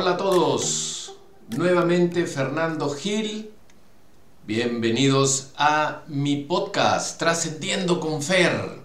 [0.00, 1.12] Hola a todos,
[1.48, 3.50] nuevamente Fernando Gil.
[4.46, 8.78] Bienvenidos a mi podcast Trascendiendo con Fer.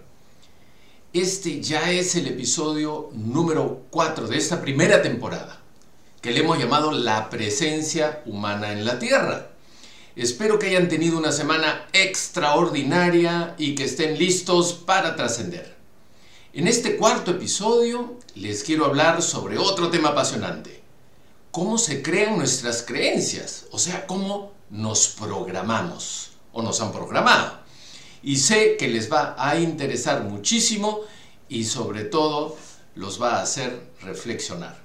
[1.12, 5.60] Este ya es el episodio número 4 de esta primera temporada,
[6.20, 9.52] que le hemos llamado La presencia humana en la Tierra.
[10.16, 15.76] Espero que hayan tenido una semana extraordinaria y que estén listos para trascender.
[16.52, 20.82] En este cuarto episodio les quiero hablar sobre otro tema apasionante.
[21.54, 27.60] Cómo se crean nuestras creencias, o sea, cómo nos programamos o nos han programado.
[28.24, 31.02] Y sé que les va a interesar muchísimo
[31.48, 32.56] y sobre todo
[32.96, 34.76] los va a hacer reflexionar.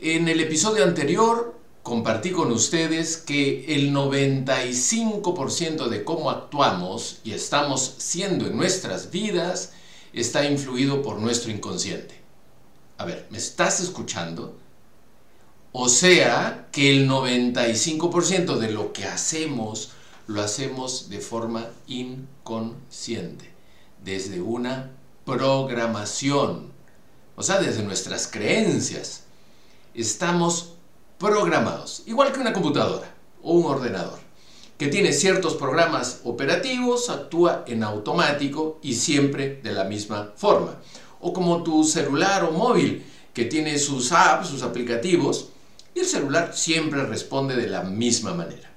[0.00, 7.96] En el episodio anterior compartí con ustedes que el 95% de cómo actuamos y estamos
[7.98, 9.74] siendo en nuestras vidas
[10.14, 12.18] está influido por nuestro inconsciente.
[12.96, 14.57] A ver, ¿me estás escuchando?
[15.72, 19.90] O sea que el 95% de lo que hacemos
[20.26, 23.50] lo hacemos de forma inconsciente,
[24.02, 24.90] desde una
[25.24, 26.72] programación,
[27.36, 29.24] o sea, desde nuestras creencias.
[29.94, 30.74] Estamos
[31.18, 34.20] programados, igual que una computadora o un ordenador,
[34.78, 40.76] que tiene ciertos programas operativos, actúa en automático y siempre de la misma forma.
[41.20, 45.50] O como tu celular o móvil, que tiene sus apps, sus aplicativos,
[45.98, 48.70] y el celular siempre responde de la misma manera.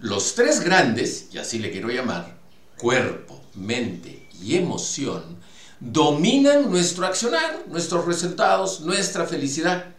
[0.00, 2.36] Los tres grandes, y así le quiero llamar,
[2.76, 5.38] cuerpo, mente y emoción,
[5.78, 9.94] dominan nuestro accionar, nuestros resultados, nuestra felicidad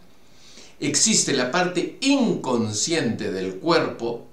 [0.78, 4.26] existe la parte inconsciente del cuerpo,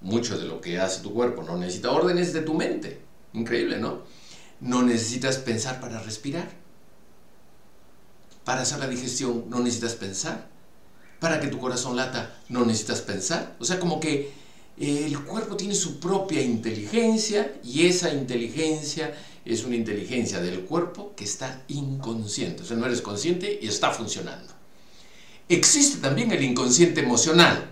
[0.00, 2.98] mucho de lo que hace tu cuerpo no necesita órdenes de tu mente.
[3.34, 4.04] Increíble, ¿no?
[4.60, 6.59] No necesitas pensar para respirar.
[8.44, 10.48] Para hacer la digestión no necesitas pensar.
[11.18, 13.56] Para que tu corazón lata no necesitas pensar.
[13.58, 14.32] O sea, como que
[14.78, 19.14] eh, el cuerpo tiene su propia inteligencia y esa inteligencia
[19.44, 22.62] es una inteligencia del cuerpo que está inconsciente.
[22.62, 24.54] O sea, no eres consciente y está funcionando.
[25.48, 27.70] Existe también el inconsciente emocional,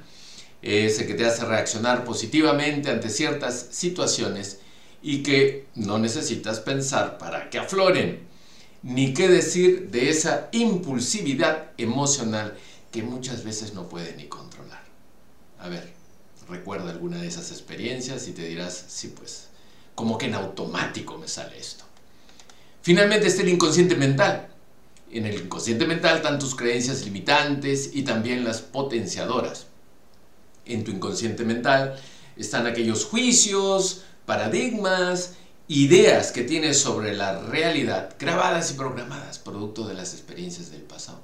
[0.61, 4.59] ese que te hace reaccionar positivamente ante ciertas situaciones
[5.01, 8.27] y que no necesitas pensar para que afloren.
[8.83, 12.57] Ni qué decir de esa impulsividad emocional
[12.93, 14.85] que muchas veces no puedes ni controlar.
[15.59, 15.93] A ver,
[16.49, 19.49] recuerda alguna de esas experiencias y te dirás, sí pues,
[19.95, 21.85] como que en automático me sale esto.
[22.83, 24.49] Finalmente está el inconsciente mental,
[25.11, 29.67] en el inconsciente mental están tus creencias limitantes y también las potenciadoras.
[30.67, 31.99] En tu inconsciente mental
[32.37, 35.35] están aquellos juicios, paradigmas,
[35.69, 41.21] ideas que tienes sobre la realidad, grabadas y programadas, producto de las experiencias del pasado.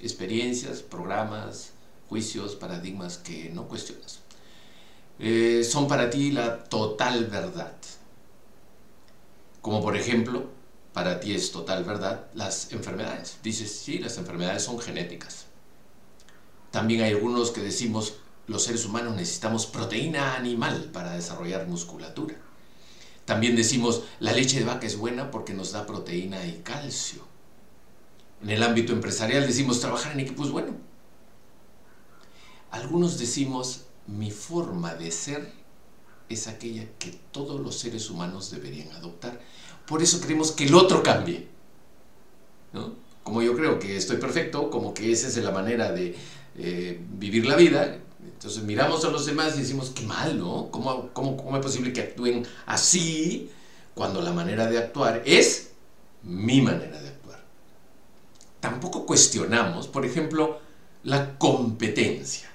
[0.00, 1.72] Experiencias, programas,
[2.08, 4.20] juicios, paradigmas que no cuestionas.
[5.18, 7.74] Eh, son para ti la total verdad.
[9.60, 10.48] Como por ejemplo,
[10.92, 13.38] para ti es total verdad las enfermedades.
[13.42, 15.46] Dices, sí, las enfermedades son genéticas.
[16.70, 18.14] También hay algunos que decimos,
[18.46, 22.36] los seres humanos necesitamos proteína animal para desarrollar musculatura.
[23.24, 27.22] También decimos, la leche de vaca es buena porque nos da proteína y calcio.
[28.42, 30.72] En el ámbito empresarial decimos, trabajar en equipo es bueno.
[32.70, 35.52] Algunos decimos, mi forma de ser
[36.28, 39.40] es aquella que todos los seres humanos deberían adoptar
[39.90, 41.48] por eso queremos que el otro cambie.
[43.24, 46.14] Como yo creo que estoy perfecto, como que esa es la manera de
[46.56, 50.70] eh, vivir la vida, entonces miramos a los demás y decimos, qué mal, ¿no?
[50.70, 53.50] ¿Cómo, cómo, cómo es posible que actúen así
[53.94, 55.72] cuando la manera de actuar es
[56.22, 57.44] mi manera de actuar?
[58.60, 60.58] Tampoco cuestionamos, por ejemplo,
[61.04, 62.50] la competencia.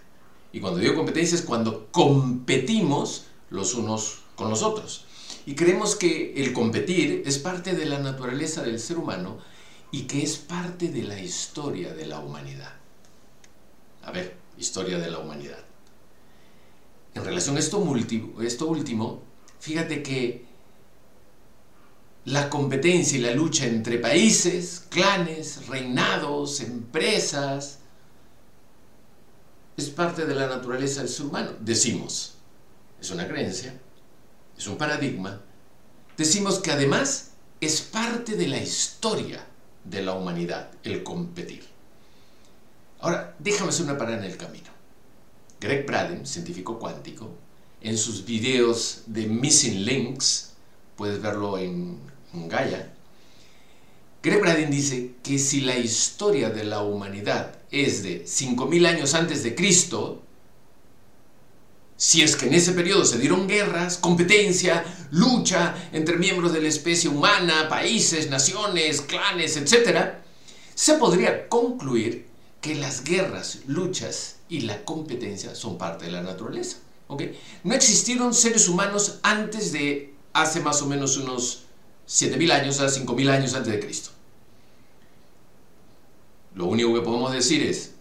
[0.51, 5.05] Y cuando digo competencia es cuando competimos los unos con los otros.
[5.45, 9.37] Y creemos que el competir es parte de la naturaleza del ser humano
[9.91, 12.73] y que es parte de la historia de la humanidad.
[14.01, 15.63] A ver, historia de la humanidad.
[17.13, 19.23] En relación a esto, último,
[19.59, 20.45] fíjate que
[22.25, 27.79] la competencia y la lucha entre países, clanes, reinados, empresas,
[29.77, 31.51] es parte de la naturaleza del ser humano.
[31.59, 32.35] Decimos,
[32.99, 33.79] es una creencia,
[34.57, 35.41] es un paradigma,
[36.17, 37.31] decimos que además
[37.61, 39.45] es parte de la historia
[39.83, 41.74] de la humanidad el competir.
[43.05, 44.65] Ahora, déjame hacer una parada en el camino.
[45.61, 47.29] Greg Braden, científico cuántico,
[47.81, 50.53] en sus videos de Missing Links,
[50.95, 51.99] puedes verlo en,
[52.33, 52.91] Gaia,
[54.23, 59.43] Greg Braden dice que si la historia de la humanidad es de 5.000 años antes
[59.43, 60.23] de Cristo,
[61.97, 66.69] si es que en ese periodo se dieron guerras, competencia, lucha entre miembros de la
[66.69, 70.15] especie humana, países, naciones, clanes, etc.,
[70.73, 72.33] se podría concluir
[72.65, 76.77] que las guerras, luchas y la competencia son parte de la naturaleza.
[77.63, 81.65] No existieron seres humanos antes de hace más o menos unos
[82.09, 84.09] 7.000 años a 5.000 años antes de Cristo.
[86.55, 87.91] Lo único que podemos decir es,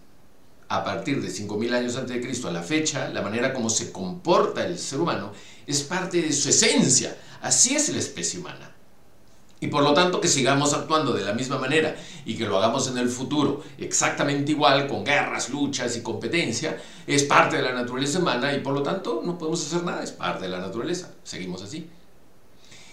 [0.67, 3.91] a partir de 5.000 años antes de Cristo a la fecha, la manera como se
[3.91, 5.31] comporta el ser humano
[5.67, 7.15] es parte de su esencia.
[7.39, 8.74] Así es la especie humana.
[9.59, 12.87] Y por lo tanto que sigamos actuando de la misma manera y que lo hagamos
[12.89, 18.19] en el futuro exactamente igual, con guerras, luchas y competencia, es parte de la naturaleza
[18.19, 21.13] humana y por lo tanto no podemos hacer nada, es parte de la naturaleza.
[21.23, 21.89] Seguimos así.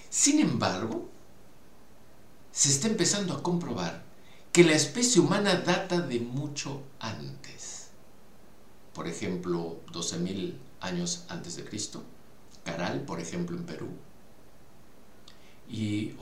[0.09, 1.09] Sin embargo,
[2.53, 4.03] se está empezando a comprobar
[4.53, 7.89] que la especie humana data de mucho antes.
[8.93, 12.05] Por ejemplo, 12.000 años antes de Cristo.
[12.63, 13.89] Caral, por ejemplo, en Perú.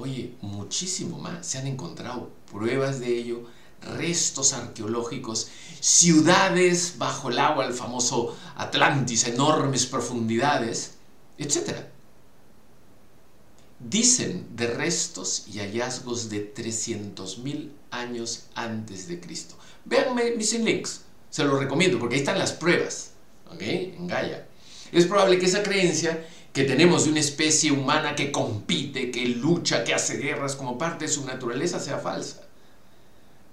[0.01, 1.47] Oye, muchísimo más.
[1.47, 3.45] Se han encontrado pruebas de ello,
[3.83, 5.49] restos arqueológicos,
[5.81, 10.95] ciudades bajo el agua, el famoso Atlantis, enormes profundidades,
[11.39, 11.91] etc
[13.81, 19.57] dicen de restos y hallazgos de 300.000 años antes de Cristo.
[19.85, 23.13] Véanme mis links, se los recomiendo porque ahí están las pruebas,
[23.51, 23.63] ¿ok?
[23.63, 24.47] En Gaia.
[24.93, 29.85] Es probable que esa creencia que tenemos de una especie humana que compite, que lucha,
[29.85, 32.43] que hace guerras como parte de su naturaleza sea falsa.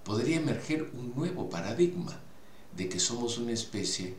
[0.03, 2.17] Podría emerger un nuevo paradigma
[2.75, 4.15] de que somos una especie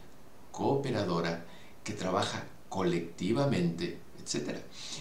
[0.53, 1.45] cooperadora
[1.83, 3.99] que trabaja colectivamente
[4.35, 4.59] etc.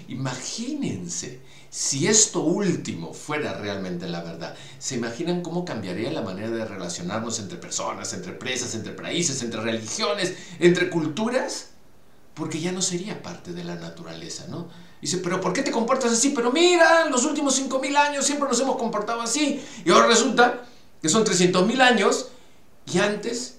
[0.08, 1.40] Imagínense
[1.70, 4.56] si esto último fuera realmente la verdad.
[4.80, 9.62] ¿Se imaginan cómo cambiaría la manera de relacionarnos entre personas, entre empresas, entre países, entre
[9.62, 11.72] religiones, entre culturas?
[12.38, 14.68] Porque ya no sería parte de la naturaleza, ¿no?
[15.02, 16.30] Dice, pero ¿por qué te comportas así?
[16.30, 19.64] Pero mira, en los últimos 5.000 años siempre nos hemos comportado así.
[19.86, 20.64] Y ahora resulta
[21.02, 22.30] que son 300.000 años
[22.86, 23.58] y antes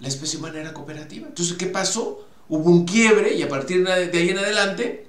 [0.00, 1.26] la especie humana era cooperativa.
[1.26, 2.28] Entonces, ¿qué pasó?
[2.48, 5.06] hubo un quiebre y a partir de ahí en adelante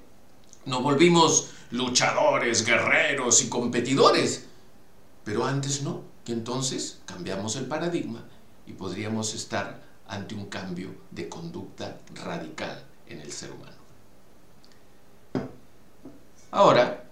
[0.66, 4.46] nos volvimos luchadores, guerreros y competidores.
[5.24, 8.24] Pero antes no, que entonces cambiamos el paradigma
[8.66, 13.76] y podríamos estar ante un cambio de conducta radical en el ser humano.
[16.50, 17.04] Ahora,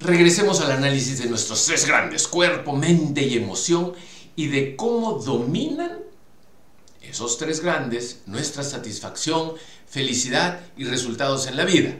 [0.00, 3.92] regresemos al análisis de nuestros tres grandes, cuerpo, mente y emoción,
[4.34, 6.00] y de cómo dominan
[7.00, 9.52] esos tres grandes, nuestra satisfacción,
[9.86, 11.96] felicidad y resultados en la vida.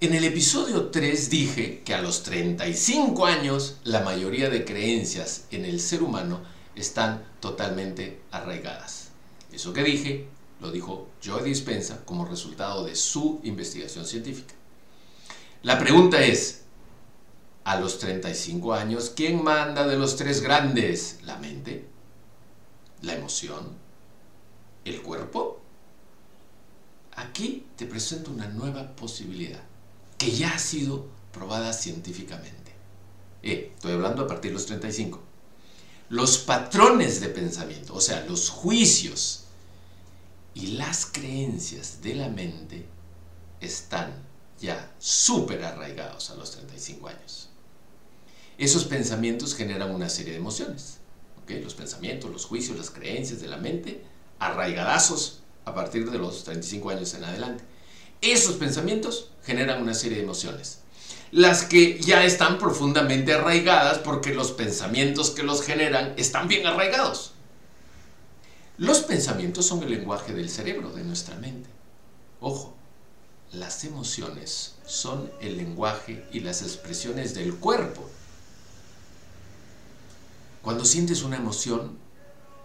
[0.00, 5.64] En el episodio 3 dije que a los 35 años la mayoría de creencias en
[5.64, 6.40] el ser humano
[6.74, 9.08] están totalmente arraigadas.
[9.52, 10.28] Eso que dije
[10.60, 14.54] lo dijo Joe Dispensa como resultado de su investigación científica.
[15.62, 16.62] La pregunta es,
[17.64, 21.18] a los 35 años, ¿quién manda de los tres grandes?
[21.22, 21.90] ¿La mente?
[23.02, 23.76] la emoción,
[24.84, 25.60] el cuerpo.
[27.16, 29.60] Aquí te presento una nueva posibilidad
[30.18, 32.72] que ya ha sido probada científicamente.
[33.42, 35.20] Eh, estoy hablando a partir de los 35.
[36.10, 39.44] Los patrones de pensamiento, o sea, los juicios
[40.52, 42.84] y las creencias de la mente
[43.60, 44.12] están
[44.60, 47.48] ya súper arraigados a los 35 años.
[48.58, 51.00] Esos pensamientos generan una serie de emociones
[51.58, 54.02] los pensamientos, los juicios, las creencias de la mente,
[54.38, 57.64] arraigadazos a partir de los 35 años en adelante.
[58.20, 60.80] Esos pensamientos generan una serie de emociones.
[61.32, 67.32] Las que ya están profundamente arraigadas porque los pensamientos que los generan están bien arraigados.
[68.78, 71.68] Los pensamientos son el lenguaje del cerebro, de nuestra mente.
[72.40, 72.74] Ojo,
[73.52, 78.08] las emociones son el lenguaje y las expresiones del cuerpo
[80.62, 81.96] cuando sientes una emoción,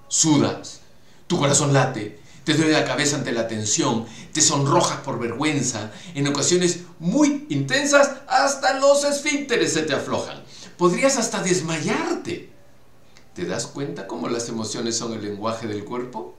[0.07, 0.81] sudas,
[1.27, 6.27] tu corazón late, te duele la cabeza ante la tensión, te sonrojas por vergüenza, en
[6.27, 10.43] ocasiones muy intensas hasta los esfínteres se te aflojan.
[10.77, 12.51] Podrías hasta desmayarte.
[13.33, 16.35] ¿Te das cuenta cómo las emociones son el lenguaje del cuerpo?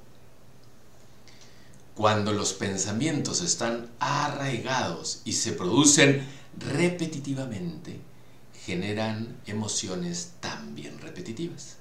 [1.97, 6.27] Cuando los pensamientos están arraigados y se producen
[6.59, 7.99] repetitivamente,
[8.65, 11.79] generan emociones también repetitivas.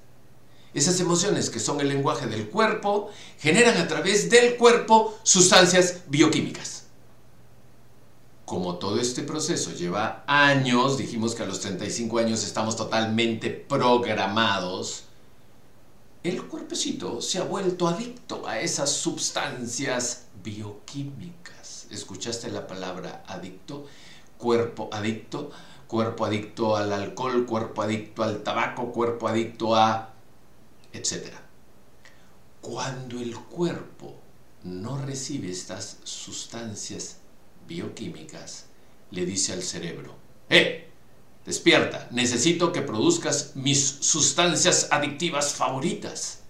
[0.76, 6.84] Esas emociones que son el lenguaje del cuerpo generan a través del cuerpo sustancias bioquímicas.
[8.44, 15.04] como todo este proceso lleva años, dijimos que a los 35 años estamos totalmente programados,
[16.22, 21.86] el cuerpecito se ha vuelto adicto a esas sustancias bioquímicas.
[21.90, 23.86] ¿Escuchaste la palabra adicto?
[24.36, 25.50] Cuerpo adicto,
[25.88, 30.15] cuerpo adicto al alcohol, cuerpo adicto al tabaco, cuerpo adicto a...
[30.96, 31.42] etcétera.
[32.60, 34.20] Cuando el cuerpo
[34.64, 37.18] no recibe estas sustancias
[37.66, 38.66] bioquímicas,
[39.10, 40.16] le dice al cerebro,
[40.50, 40.90] ¡eh!
[41.44, 46.40] Despierta, necesito que produzcas mis sustancias adictivas favoritas.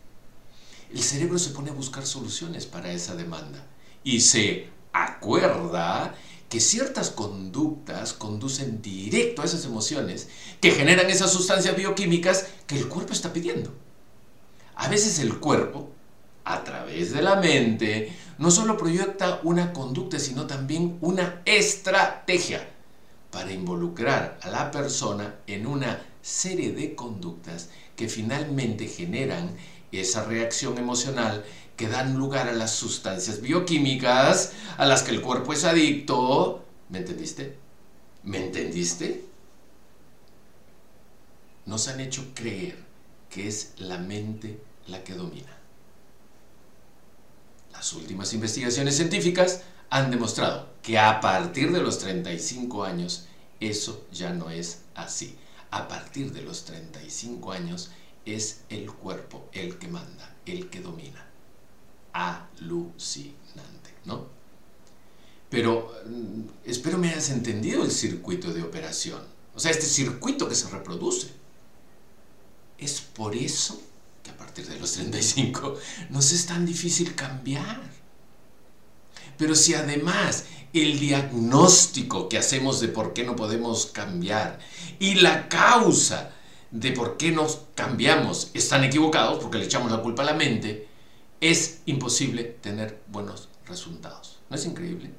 [0.90, 3.66] El cerebro se pone a buscar soluciones para esa demanda
[4.02, 6.14] y se acuerda
[6.48, 10.28] que ciertas conductas conducen directo a esas emociones
[10.60, 13.74] que generan esas sustancias bioquímicas que el cuerpo está pidiendo.
[14.76, 15.90] A veces el cuerpo,
[16.44, 22.68] a través de la mente, no solo proyecta una conducta, sino también una estrategia
[23.30, 29.56] para involucrar a la persona en una serie de conductas que finalmente generan
[29.92, 31.44] esa reacción emocional
[31.76, 36.64] que dan lugar a las sustancias bioquímicas a las que el cuerpo es adicto.
[36.90, 37.56] ¿Me entendiste?
[38.24, 39.24] ¿Me entendiste?
[41.64, 42.85] Nos han hecho creer
[43.30, 45.56] que es la mente la que domina.
[47.72, 53.26] Las últimas investigaciones científicas han demostrado que a partir de los 35 años
[53.60, 55.36] eso ya no es así.
[55.70, 57.90] A partir de los 35 años
[58.24, 61.24] es el cuerpo el que manda, el que domina.
[62.12, 64.26] Alucinante, ¿no?
[65.50, 69.20] Pero mm, espero me hayas entendido el circuito de operación.
[69.54, 71.28] O sea, este circuito que se reproduce.
[72.78, 73.80] Es por eso
[74.22, 75.76] que a partir de los 35
[76.10, 77.80] nos es tan difícil cambiar.
[79.38, 84.58] Pero si además el diagnóstico que hacemos de por qué no podemos cambiar
[84.98, 86.32] y la causa
[86.70, 90.88] de por qué nos cambiamos están equivocados, porque le echamos la culpa a la mente,
[91.40, 94.40] es imposible tener buenos resultados.
[94.50, 95.10] ¿No es increíble?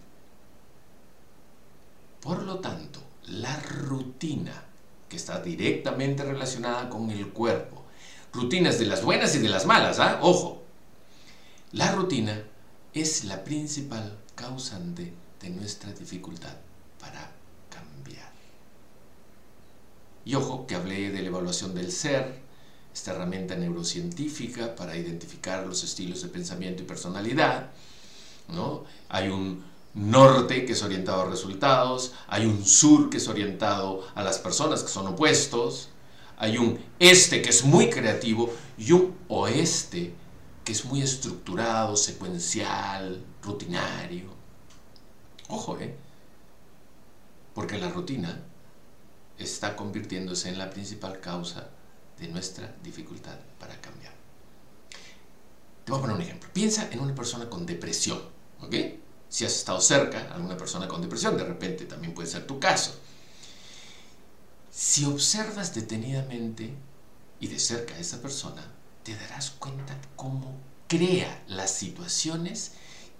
[2.21, 4.65] Por lo tanto, la rutina,
[5.09, 7.83] que está directamente relacionada con el cuerpo,
[8.33, 10.19] rutinas de las buenas y de las malas, ¿ah?
[10.21, 10.63] Ojo,
[11.71, 12.43] la rutina
[12.93, 16.55] es la principal causante de nuestra dificultad
[16.99, 17.31] para
[17.69, 18.31] cambiar.
[20.25, 22.41] Y ojo que hablé de la evaluación del ser,
[22.93, 27.69] esta herramienta neurocientífica para identificar los estilos de pensamiento y personalidad.
[28.49, 28.85] ¿no?
[29.09, 29.63] Hay un
[29.97, 34.83] norte que es orientado a resultados, hay un sur que es orientado a las personas
[34.83, 35.89] que son opuestos,
[36.37, 40.13] hay un este que es muy creativo y un oeste
[40.63, 44.25] que es muy estructurado, secuencial, rutinario.
[45.49, 45.95] Ojo, ¿eh?
[47.55, 48.43] Porque la rutina
[49.39, 51.69] está convirtiéndose en la principal causa
[52.19, 54.13] de nuestra dificultad para cambiar.
[55.85, 56.49] Te voy a poner un ejemplo.
[56.53, 58.21] Piensa en una persona con depresión,
[58.61, 58.75] ¿ok?
[59.29, 62.59] Si has estado cerca a alguna persona con depresión, de repente también puede ser tu
[62.59, 62.95] caso.
[64.71, 66.73] Si observas detenidamente
[67.39, 68.63] y de cerca a esa persona,
[69.03, 70.55] te darás cuenta cómo
[70.87, 72.73] crea las situaciones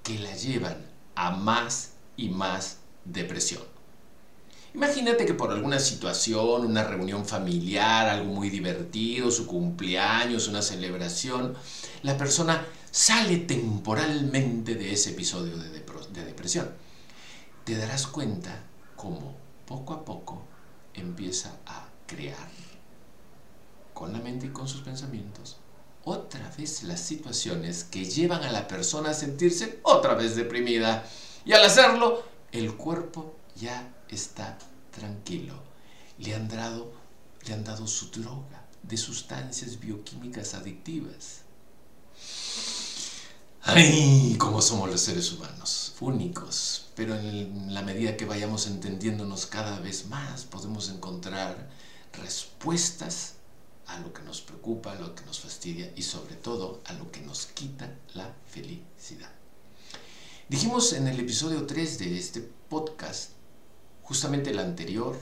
[0.03, 0.85] que la llevan
[1.15, 3.63] a más y más depresión.
[4.73, 11.55] Imagínate que por alguna situación, una reunión familiar, algo muy divertido, su cumpleaños, una celebración,
[12.03, 15.81] la persona sale temporalmente de ese episodio de,
[16.17, 16.71] de depresión.
[17.63, 18.63] Te darás cuenta
[18.95, 20.43] cómo poco a poco
[20.93, 22.49] empieza a crear
[23.93, 25.57] con la mente y con sus pensamientos
[26.07, 31.05] otra vez las situaciones que llevan a la persona a sentirse otra vez deprimida
[31.43, 34.57] y al hacerlo, el cuerpo ya está
[34.91, 35.53] tranquilo.
[36.17, 36.91] Le han dado,
[37.45, 41.41] le han dado su droga de sustancias bioquímicas adictivas.
[43.63, 44.35] ¡Ay!
[44.37, 45.86] ¿Cómo somos los seres humanos?
[45.99, 46.87] Únicos.
[46.95, 51.69] Pero en la medida que vayamos entendiéndonos cada vez más, podemos encontrar
[52.13, 53.35] respuestas
[53.87, 57.11] a lo que nos preocupa, a lo que nos fastidia y sobre todo a lo
[57.11, 59.31] que nos quita la felicidad.
[60.49, 63.31] Dijimos en el episodio 3 de este podcast,
[64.03, 65.17] justamente el anterior,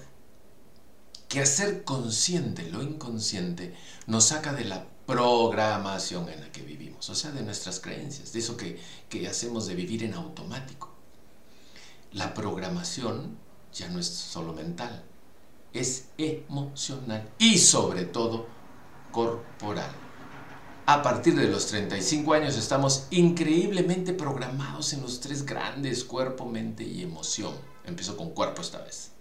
[1.28, 3.76] que hacer consciente lo inconsciente
[4.08, 8.40] nos saca de la programación en la que vivimos, o sea, de nuestras creencias, de
[8.40, 10.94] eso que, que hacemos de vivir en automático.
[12.12, 13.38] La programación
[13.74, 15.04] ya no es solo mental,
[15.74, 18.48] es emocional y sobre todo
[19.12, 20.06] corporal
[20.88, 26.84] a partir de los 35 años estamos increíblemente programados en los tres grandes, cuerpo, mente
[26.84, 27.54] y emoción.
[27.86, 29.12] empiezo con cuerpo esta vez.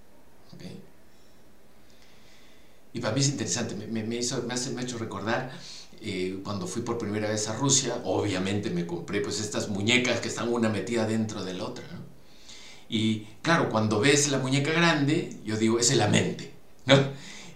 [2.95, 5.53] Y para mí es interesante, me, hizo, me, hace, me ha hecho recordar
[6.01, 10.29] eh, cuando fui por primera vez a Rusia, obviamente me compré pues estas muñecas que
[10.29, 11.85] están una metida dentro de la otra.
[12.89, 16.55] Y claro, cuando ves la muñeca grande, yo digo, es la mente.
[16.87, 16.95] ¿no?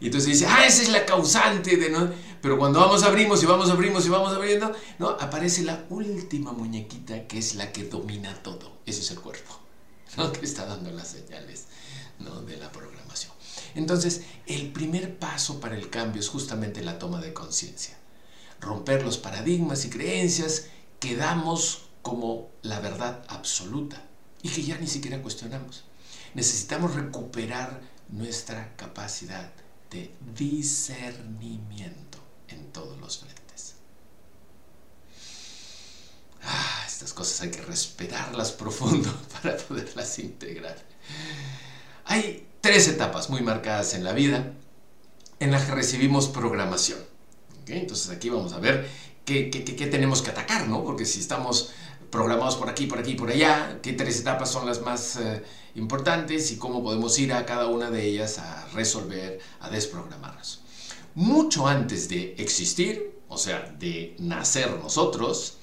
[0.01, 2.11] Y entonces dice, ah, esa es la causante de no.
[2.41, 7.27] Pero cuando vamos abrimos y vamos abrimos y vamos abriendo, no, aparece la última muñequita
[7.27, 8.73] que es la que domina todo.
[8.87, 9.59] Ese es el cuerpo,
[10.17, 10.33] ¿no?
[10.33, 11.67] Que está dando las señales
[12.19, 12.43] ¿no?
[12.43, 13.33] de la programación.
[13.75, 17.97] Entonces, el primer paso para el cambio es justamente la toma de conciencia.
[18.61, 20.67] Romper los paradigmas y creencias
[21.01, 24.03] que damos como la verdad absoluta
[24.43, 25.85] y que ya ni siquiera cuestionamos.
[26.35, 29.53] Necesitamos recuperar nuestra capacidad
[29.91, 33.75] de discernimiento en todos los frentes.
[36.43, 40.77] Ah, estas cosas hay que respirarlas profundo para poderlas integrar.
[42.05, 44.53] Hay tres etapas muy marcadas en la vida
[45.41, 46.99] en las que recibimos programación.
[47.67, 48.89] Entonces aquí vamos a ver
[49.25, 50.85] qué, tenemos que atacar, ¿no?
[50.85, 51.73] Porque si estamos
[52.11, 56.51] programados por aquí, por aquí, por allá, qué tres etapas son las más eh, importantes
[56.51, 60.61] y cómo podemos ir a cada una de ellas a resolver, a desprogramarlas.
[61.15, 65.59] Mucho antes de existir, o sea, de nacer nosotros,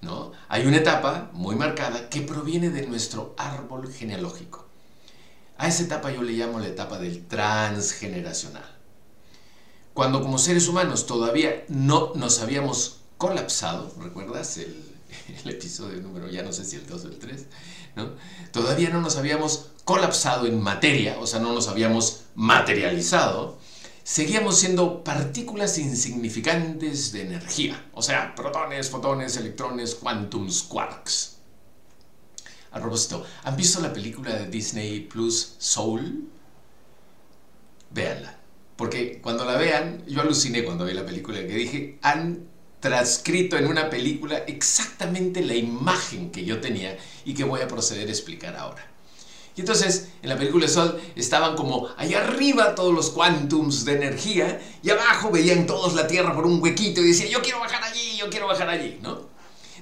[0.00, 0.32] ¿no?
[0.48, 4.67] hay una etapa muy marcada que proviene de nuestro árbol genealógico.
[5.58, 8.64] A esa etapa yo le llamo la etapa del transgeneracional.
[9.92, 14.84] Cuando como seres humanos todavía no nos habíamos colapsado, ¿recuerdas el
[15.44, 17.46] episodio número, ya no sé si el 2 o el 3,
[17.96, 18.10] ¿no?
[18.52, 23.58] Todavía no nos habíamos colapsado en materia, o sea, no nos habíamos materializado,
[24.04, 31.37] seguíamos siendo partículas insignificantes de energía, o sea, protones, fotones, electrones, quantums, quarks.
[32.70, 36.28] A propósito, ¿han visto la película de Disney Plus Soul?
[37.90, 38.38] Véanla.
[38.76, 42.46] Porque cuando la vean, yo aluciné cuando vi la película que dije, han
[42.80, 48.06] transcrito en una película exactamente la imagen que yo tenía y que voy a proceder
[48.08, 48.86] a explicar ahora.
[49.56, 54.60] Y entonces, en la película Sol estaban como allá arriba todos los quantums de energía
[54.84, 58.16] y abajo veían todos la Tierra por un huequito y decían, yo quiero bajar allí,
[58.16, 59.27] yo quiero bajar allí, ¿no?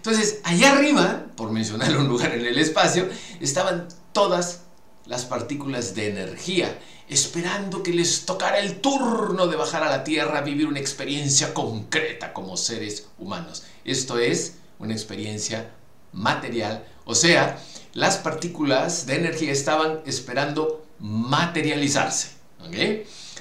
[0.06, 3.08] Entonces, allá arriba, por mencionar un lugar en el espacio,
[3.40, 4.60] estaban todas
[5.04, 10.38] las partículas de energía, esperando que les tocara el turno de bajar a la Tierra
[10.38, 13.64] a vivir una experiencia concreta como seres humanos.
[13.84, 15.72] Esto es una experiencia
[16.12, 17.58] material, o sea,
[17.92, 22.28] las partículas de energía estaban esperando materializarse.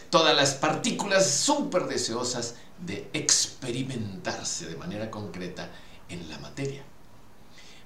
[0.10, 5.69] Todas las partículas súper deseosas de experimentarse de manera concreta
[6.10, 6.84] en la materia.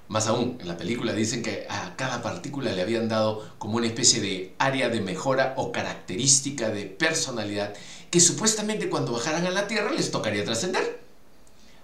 [0.08, 3.86] Más aún, en la película dicen que a cada partícula le habían dado como una
[3.86, 7.74] especie de área de mejora o característica de personalidad
[8.10, 11.00] que supuestamente cuando bajaran a la Tierra les tocaría trascender.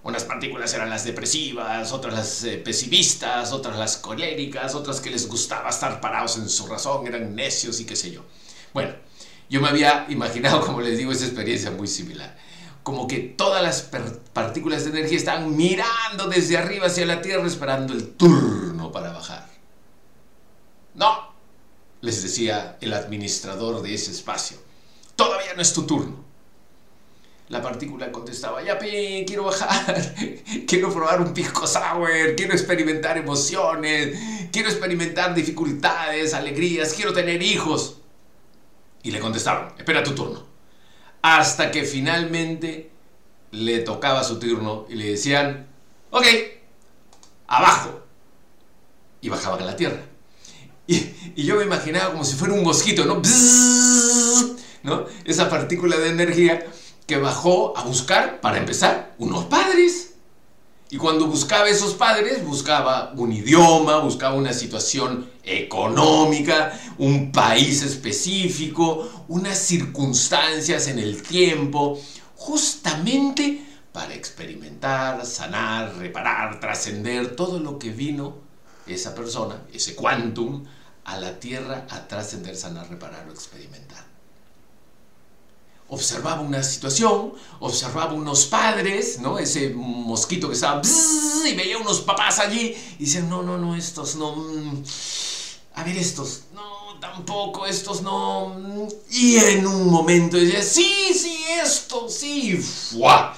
[0.02, 5.28] Unas partículas eran las depresivas, otras las eh, pesimistas, otras las coléricas, otras que les
[5.28, 8.24] gustaba estar parados en su razón, eran necios y qué sé yo.
[8.74, 8.92] Bueno,
[9.48, 12.36] yo me había imaginado, como les digo, esa experiencia muy similar
[12.86, 13.90] como que todas las
[14.32, 19.44] partículas de energía están mirando desde arriba hacia la Tierra esperando el turno para bajar.
[20.94, 21.32] No,
[22.00, 24.58] les decía el administrador de ese espacio,
[25.16, 26.24] todavía no es tu turno.
[27.48, 30.14] La partícula contestaba, ya quiero bajar,
[30.68, 34.16] quiero probar un pisco sour, quiero experimentar emociones,
[34.52, 37.96] quiero experimentar dificultades, alegrías, quiero tener hijos.
[39.02, 40.55] Y le contestaban, espera tu turno
[41.34, 42.88] hasta que finalmente
[43.50, 45.66] le tocaba su turno y le decían,
[46.10, 46.24] ok,
[47.48, 48.00] abajo.
[49.20, 50.02] Y bajaban a la tierra.
[50.86, 53.20] Y, yo me imaginaba como si fuera un mosquito, ¿no?
[54.84, 55.06] ¿no?
[55.24, 56.64] Esa partícula de energía
[57.08, 60.05] que bajó a buscar, para empezar, unos padres.
[60.88, 69.24] Y cuando buscaba esos padres, buscaba un idioma, buscaba una situación económica, un país específico,
[69.26, 72.00] unas circunstancias en el tiempo,
[72.36, 78.36] justamente para experimentar, sanar, reparar, trascender todo lo que vino
[78.86, 80.64] esa persona, ese quantum,
[81.04, 84.05] a la tierra a trascender, sanar, reparar o experimentar
[85.88, 89.38] observaba una situación, observaba unos padres, ¿no?
[89.38, 90.82] Ese mosquito que estaba
[91.46, 94.82] y veía unos papás allí y decían, no, no, no, estos no, mm,
[95.74, 98.88] a ver estos, no, tampoco, estos no, mm".
[99.10, 103.36] y en un momento decía, sí, sí, esto, sí, ¡fua!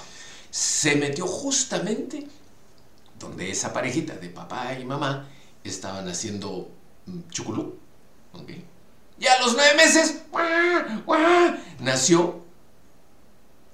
[0.49, 2.27] Se metió justamente
[3.19, 5.29] donde esa parejita de papá y mamá
[5.63, 6.71] estaban haciendo
[7.05, 7.77] mm, chuculú,
[9.19, 10.21] Y a los nueve meses,
[11.79, 12.41] nació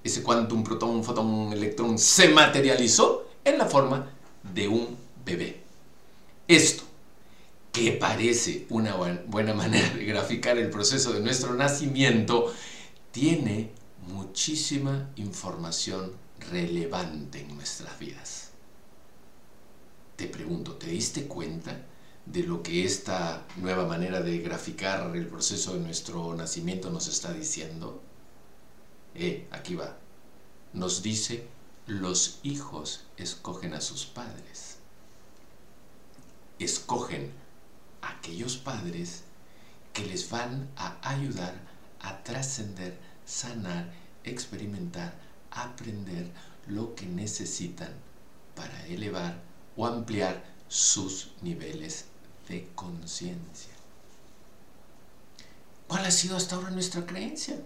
[0.04, 4.12] ese quantum, protón, fotón, electrón, se materializó en la forma
[4.54, 5.62] de un bebé.
[6.48, 6.84] Esto,
[7.72, 12.54] que parece una buena manera de graficar el proceso de nuestro nacimiento,
[13.12, 13.72] tiene
[14.08, 16.14] muchísima información
[16.52, 18.50] relevante en nuestras vidas.
[20.16, 21.76] Te pregunto, ¿te diste cuenta
[22.26, 27.32] de lo que esta nueva manera de graficar el proceso de nuestro nacimiento nos está
[27.32, 28.02] diciendo?
[29.14, 29.96] Eh, aquí va.
[30.74, 31.48] Nos dice,
[31.86, 34.78] los hijos escogen a sus padres.
[36.58, 37.32] Escogen
[38.02, 39.24] a aquellos padres
[39.94, 41.54] que les van a ayudar
[42.02, 45.14] a trascender, sanar, experimentar,
[45.52, 46.32] aprender
[46.68, 47.94] lo que necesitan
[48.56, 49.42] para elevar
[49.78, 52.06] o ampliar sus niveles
[52.48, 53.74] de conciencia.
[55.88, 57.60] ¿Cuál ha sido hasta ahora nuestra creencia?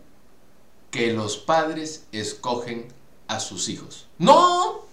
[0.92, 2.88] Que los padres escogen
[3.28, 4.08] a sus hijos.
[4.18, 4.86] No,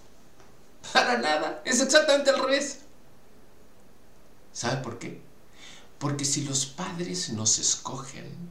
[0.93, 2.79] para nada, es exactamente al revés.
[4.53, 5.21] ¿Sabe por qué?
[5.99, 8.49] Porque si los padres nos escogen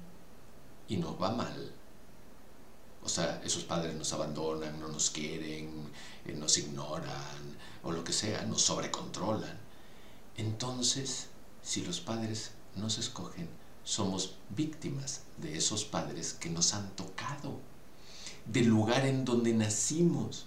[0.88, 1.72] y nos va mal,
[3.02, 5.90] o sea, esos padres nos abandonan, no nos quieren,
[6.24, 9.65] eh, nos ignoran o lo que sea, nos sobrecontrolan.
[10.36, 11.28] Entonces,
[11.62, 13.48] si los padres nos escogen,
[13.84, 17.60] somos víctimas de esos padres que nos han tocado,
[18.44, 20.46] del lugar en donde nacimos,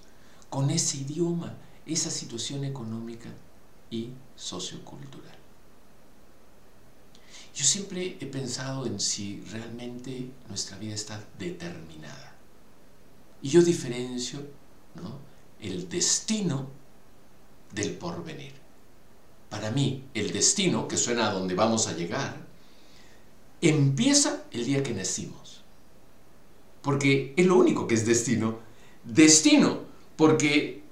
[0.49, 3.30] con ese idioma, esa situación económica
[3.89, 5.38] y sociocultural.
[7.56, 12.36] Yo siempre he pensado en si realmente nuestra vida está determinada.
[13.41, 14.39] Y yo diferencio
[15.60, 16.67] el destino
[17.73, 18.54] del porvenir.
[19.49, 22.38] Para mí, el destino, que suena a donde vamos a llegar,
[23.62, 25.62] empieza el día que nacimos.
[26.81, 28.59] Porque es lo único que es destino.
[29.03, 29.79] Destino,
[30.15, 30.83] porque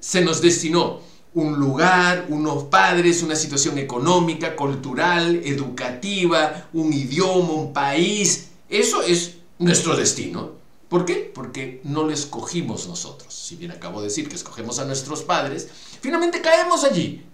[0.00, 1.00] se nos destinó
[1.34, 8.48] un lugar, unos padres, una situación económica, cultural, educativa, un idioma, un país.
[8.68, 10.52] Eso es nuestro destino.
[10.88, 11.30] ¿Por qué?
[11.34, 13.32] Porque no lo escogimos nosotros.
[13.32, 15.68] Si bien acabo de decir que escogemos a nuestros padres,
[16.02, 17.24] finalmente caemos allí.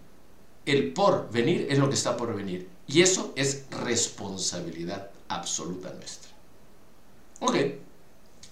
[0.69, 2.69] El porvenir es lo que está por venir.
[2.87, 6.31] Y eso es responsabilidad absoluta nuestra.
[7.41, 7.57] Ok,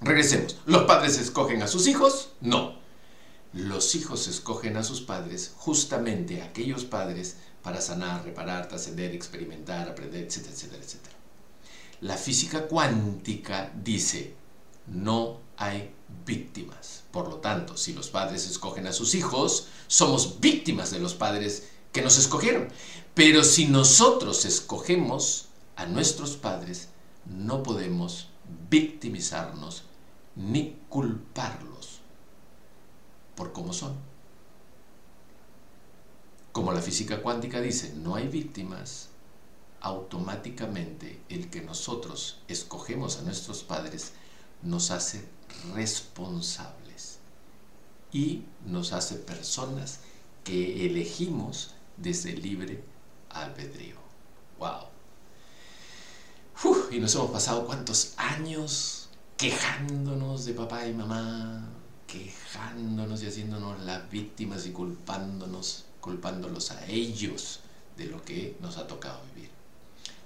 [0.00, 0.56] regresemos.
[0.64, 2.30] ¿Los padres escogen a sus hijos?
[2.40, 2.78] No.
[3.52, 10.24] Los hijos escogen a sus padres, justamente aquellos padres, para sanar, reparar, trascender, experimentar, aprender,
[10.24, 11.16] etcétera, etcétera, etcétera.
[12.00, 14.32] La física cuántica dice,
[14.86, 15.90] no hay
[16.24, 17.02] víctimas.
[17.10, 21.75] Por lo tanto, si los padres escogen a sus hijos, somos víctimas de los padres
[21.96, 22.68] que nos escogieron.
[23.14, 26.88] Pero si nosotros escogemos a nuestros padres,
[27.24, 28.28] no podemos
[28.68, 29.84] victimizarnos
[30.34, 32.00] ni culparlos
[33.34, 33.94] por cómo son.
[36.52, 39.08] Como la física cuántica dice, no hay víctimas,
[39.80, 44.12] automáticamente el que nosotros escogemos a nuestros padres
[44.62, 45.26] nos hace
[45.74, 47.20] responsables
[48.12, 50.00] y nos hace personas
[50.44, 52.82] que elegimos desde libre
[53.30, 53.96] albedrío.
[54.58, 54.96] ¡Wow!
[56.90, 61.68] y nos hemos pasado cuántos años quejándonos de papá y mamá,
[62.06, 67.60] quejándonos y haciéndonos las víctimas y culpándonos, culpándolos a ellos
[67.96, 69.50] de lo que nos ha tocado vivir.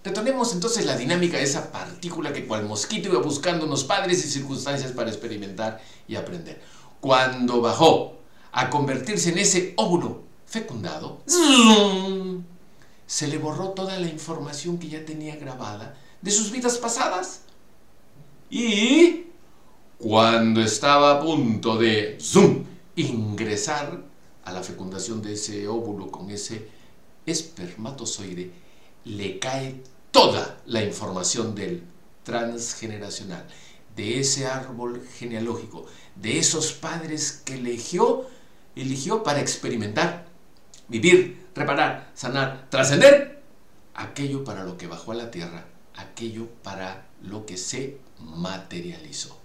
[0.04, 4.30] Retornemos entonces la dinámica de esa partícula que cual mosquito iba buscando unos padres y
[4.30, 6.62] circunstancias para experimentar y aprender.
[7.00, 8.18] Cuando bajó
[8.52, 11.22] a convertirse en ese óvulo fecundado,
[13.06, 17.42] se le borró toda la información que ya tenía grabada de sus vidas pasadas.
[18.50, 19.26] Y
[19.96, 22.64] cuando estaba a punto de zoom,
[22.96, 24.02] ingresar
[24.44, 26.68] a la fecundación de ese óvulo con ese
[27.26, 28.50] espermatozoide,
[29.04, 31.84] le cae toda la información del
[32.24, 33.46] transgeneracional,
[33.94, 35.86] de ese árbol genealógico,
[36.16, 38.26] de esos padres que eligió,
[38.74, 40.29] eligió para experimentar,
[40.90, 43.42] vivir, reparar, sanar, trascender
[43.94, 45.64] aquello para lo que bajó a la tierra,
[45.96, 49.38] aquello para lo que se materializó.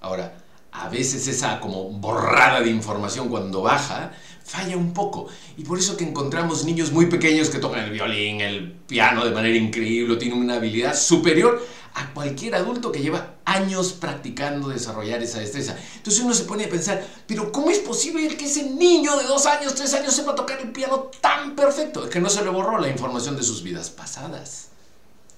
[0.00, 0.34] Ahora,
[0.72, 4.12] a veces esa como borrada de información cuando baja
[4.44, 5.28] falla un poco.
[5.56, 9.30] Y por eso que encontramos niños muy pequeños que tocan el violín, el piano de
[9.30, 15.38] manera increíble, tienen una habilidad superior a cualquier adulto que lleva años practicando desarrollar esa
[15.38, 15.76] destreza.
[15.96, 19.46] Entonces uno se pone a pensar, pero ¿cómo es posible que ese niño de dos
[19.46, 22.08] años, tres años sepa tocar el piano tan perfecto?
[22.08, 24.68] Que no se le borró la información de sus vidas pasadas.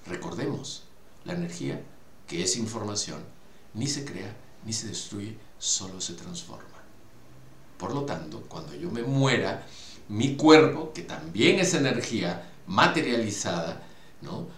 [0.07, 0.85] Recordemos,
[1.25, 1.83] la energía,
[2.27, 3.23] que es información,
[3.75, 4.35] ni se crea
[4.67, 6.65] ni se destruye, solo se transforma.
[7.79, 9.65] Por lo tanto, cuando yo me muera,
[10.09, 13.83] mi cuerpo, que también es energía materializada,
[14.23, 14.49] ¿no?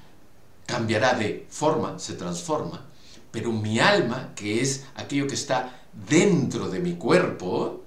[0.64, 2.87] cambiará de forma, se transforma,
[3.38, 7.84] pero mi alma, que es aquello que está dentro de mi cuerpo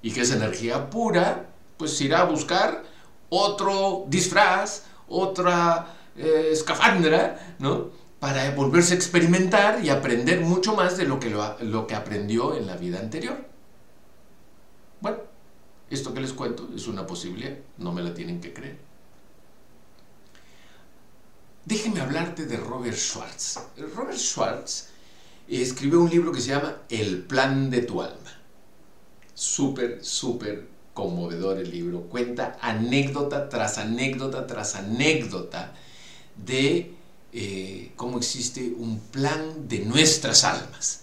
[0.00, 2.84] y que es energía pura, pues irá a buscar
[3.28, 7.90] otro disfraz, otra eh, escafandra, ¿no?
[8.20, 12.56] Para volverse a experimentar y aprender mucho más de lo que, lo, lo que aprendió
[12.56, 13.44] en la vida anterior.
[15.00, 15.18] Bueno,
[15.90, 18.85] esto que les cuento es una posibilidad, no me la tienen que creer.
[21.66, 23.58] Déjenme hablarte de Robert Schwartz.
[23.96, 24.86] Robert Schwartz
[25.48, 28.40] escribió un libro que se llama El plan de tu alma.
[29.34, 32.02] Súper, súper conmovedor el libro.
[32.02, 35.74] Cuenta anécdota tras anécdota tras anécdota
[36.36, 36.94] de
[37.32, 41.00] eh, cómo existe un plan de nuestras almas.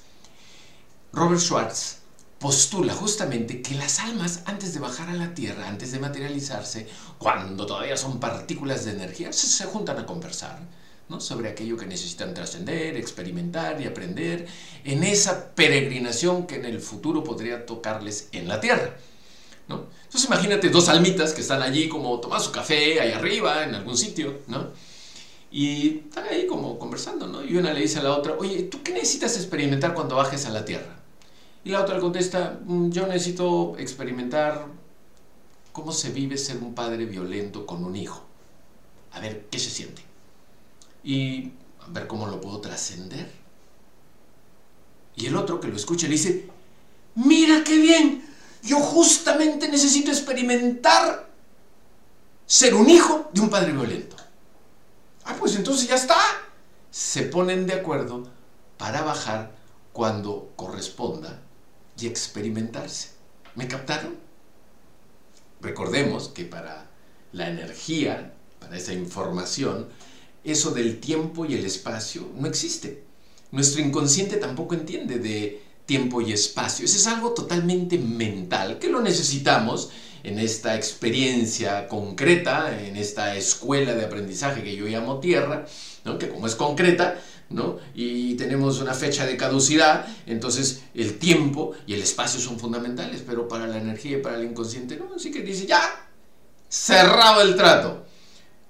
[1.12, 1.98] Robert Schwartz
[2.44, 6.88] postula justamente que las almas, antes de bajar a la Tierra, antes de materializarse,
[7.24, 10.60] cuando todavía son partículas de energía, se, juntan a conversar
[11.08, 11.22] ¿no?
[11.22, 14.46] sobre aquello que necesitan trascender, experimentar y aprender
[14.84, 18.98] en esa peregrinación que en el futuro podría tocarles en la Tierra.
[19.70, 19.86] ¿no?
[20.04, 23.98] Entonces imagínate dos almitas que están allí como tomando su café ahí arriba, en algún
[23.98, 24.68] sitio, ¿no?
[25.50, 27.42] Y están ahí como conversando, ¿no?
[27.42, 30.50] Y una le dice a la otra, oye, ¿tú qué necesitas experimentar cuando bajes a
[30.50, 31.00] la Tierra?
[31.64, 34.68] Y la otra le contesta, mm, yo necesito experimentar
[35.74, 38.24] cómo se vive ser un padre violento con un hijo.
[39.12, 40.04] A ver qué se siente.
[41.04, 43.30] Y a ver cómo lo puedo trascender.
[45.16, 46.48] Y el otro que lo escucha le dice,
[47.16, 48.24] mira qué bien,
[48.62, 51.30] yo justamente necesito experimentar
[52.46, 54.16] ser un hijo de un padre violento.
[55.26, 56.18] Ah, pues entonces ya está.
[56.92, 58.28] Se ponen de acuerdo
[58.78, 59.56] para bajar
[59.92, 61.42] cuando corresponda
[62.00, 63.10] y experimentarse.
[63.56, 64.23] ¿Me captaron?
[65.64, 66.86] Recordemos que para
[67.32, 69.88] la energía, para esa información,
[70.44, 73.04] eso del tiempo y el espacio no existe.
[73.52, 76.84] Nuestro inconsciente tampoco entiende de tiempo y espacio.
[76.84, 79.92] Eso es algo totalmente mental que lo necesitamos
[80.24, 85.66] en esta experiencia concreta, en esta escuela de aprendizaje que yo llamo tierra,
[86.20, 87.22] que como es concreta,
[87.94, 93.48] y tenemos una fecha de caducidad, entonces el tiempo y el espacio son fundamentales, pero
[93.48, 95.16] para la energía y para el inconsciente no.
[95.16, 95.82] Así que dice, ya,
[96.68, 98.06] cerrado el trato.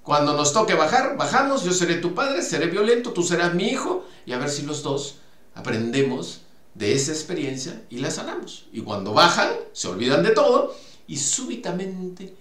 [0.02, 4.06] Cuando nos toque bajar, bajamos, yo seré tu padre, seré violento, tú serás mi hijo,
[4.26, 5.16] y a ver si los dos
[5.54, 6.42] aprendemos
[6.74, 8.66] de esa experiencia y la sanamos.
[8.72, 12.34] Y cuando bajan, se olvidan de todo y súbitamente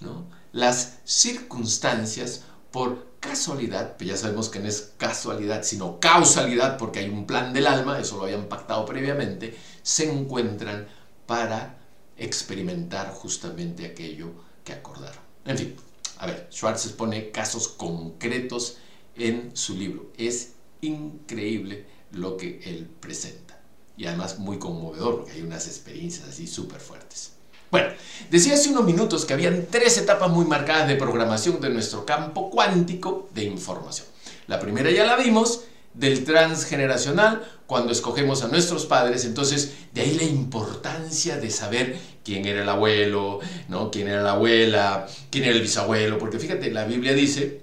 [0.00, 0.26] ¿no?
[0.52, 7.08] las circunstancias por casualidad, pues ya sabemos que no es casualidad, sino causalidad, porque hay
[7.08, 10.86] un plan del alma, eso lo habían pactado previamente, se encuentran
[11.26, 11.78] para
[12.16, 14.30] experimentar justamente aquello
[14.64, 15.20] que acordaron.
[15.44, 15.76] En fin,
[16.18, 18.78] a ver, Schwartz pone casos concretos
[19.16, 20.10] en su libro.
[20.16, 23.60] Es increíble lo que él presenta.
[23.96, 27.32] Y además muy conmovedor, porque hay unas experiencias así súper fuertes.
[27.76, 27.94] Bueno,
[28.30, 32.48] decía hace unos minutos que habían tres etapas muy marcadas de programación de nuestro campo
[32.48, 34.06] cuántico de información.
[34.46, 40.14] La primera ya la vimos, del transgeneracional, cuando escogemos a nuestros padres, entonces de ahí
[40.14, 43.90] la importancia de saber quién era el abuelo, ¿no?
[43.90, 47.60] quién era la abuela, quién era el bisabuelo, porque fíjate, la Biblia dice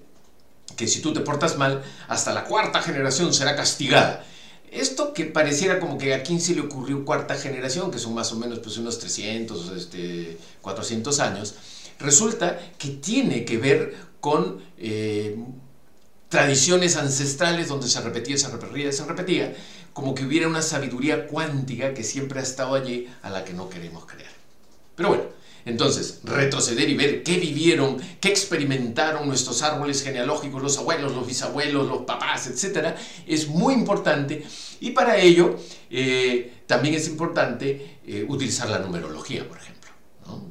[0.76, 4.24] que si tú te portas mal, hasta la cuarta generación será castigada.
[4.74, 8.32] Esto que pareciera como que a quién se le ocurrió cuarta generación, que son más
[8.32, 11.56] o menos pues, unos 300, este, 400 años,
[12.00, 15.38] resulta que tiene que ver con eh,
[16.28, 19.56] tradiciones ancestrales donde se repetía, se repetía, se repetía,
[19.94, 23.70] como que hubiera una sabiduría cuántica que siempre ha estado allí a la que no
[23.70, 24.32] queremos creer.
[24.96, 25.24] Pero bueno,
[25.66, 31.88] entonces, retroceder y ver qué vivieron, qué experimentaron nuestros árboles genealógicos, los abuelos, los bisabuelos,
[31.88, 32.96] los papás, etc.,
[33.26, 34.46] es muy importante.
[34.82, 35.58] Y para ello,
[35.90, 39.74] eh, también es importante eh, utilizar la numerología, por ejemplo.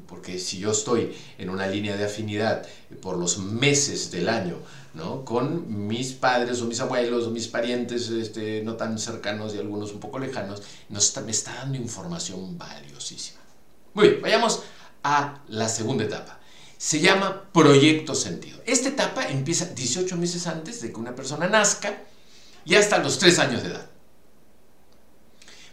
[0.07, 2.67] Porque si yo estoy en una línea de afinidad
[3.01, 4.57] por los meses del año,
[4.95, 5.25] ¿no?
[5.25, 9.93] con mis padres o mis abuelos o mis parientes este, no tan cercanos y algunos
[9.93, 13.41] un poco lejanos, nos me está dando información valiosísima.
[13.95, 14.63] Muy bien, vayamos
[15.03, 16.41] a la segunda etapa.
[16.79, 18.61] Se llama proyecto sentido.
[18.67, 22.03] Esta etapa empieza 18 meses antes de que una persona nazca
[22.65, 23.87] y hasta los 3 años de edad.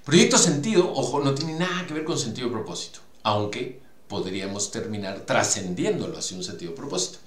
[0.06, 6.18] Proyecto sentido, ojo, no tiene nada que ver con sentido propósito, aunque podríamos terminar trascendiéndolo
[6.18, 7.20] hacia un sentido propósito.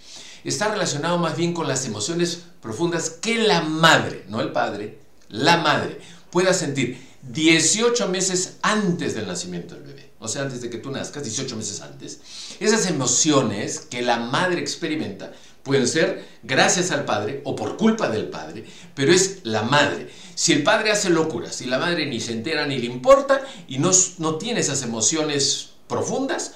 [0.43, 5.59] Está relacionado más bien con las emociones profundas que la madre, no el padre, la
[5.59, 10.79] madre, pueda sentir 18 meses antes del nacimiento del bebé, o sea, antes de que
[10.79, 12.21] tú nazcas, 18 meses antes.
[12.61, 15.33] Esas emociones que la madre experimenta
[15.63, 20.09] pueden ser gracias al padre o por culpa del padre, pero es la madre.
[20.35, 23.79] Si el padre hace locuras, si la madre ni se entera ni le importa y
[23.79, 26.55] no, no tiene esas emociones profundas,